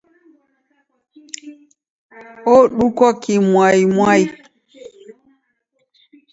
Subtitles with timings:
[2.55, 4.23] Odukwa kimwaimwai!